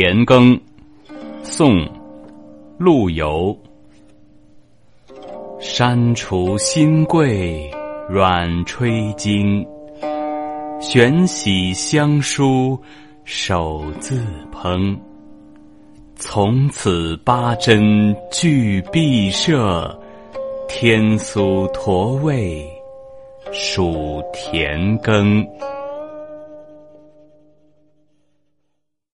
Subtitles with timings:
[0.00, 0.56] 田耕，
[1.42, 1.84] 宋，
[2.78, 3.58] 陆游。
[5.58, 7.68] 山除新桂
[8.08, 9.66] 软吹经，
[10.80, 12.80] 悬洗香书
[13.24, 14.24] 手自
[14.54, 14.96] 烹。
[16.14, 20.00] 从此八珍俱毕舍，
[20.68, 22.64] 天苏驼味
[23.50, 25.44] 属田耕。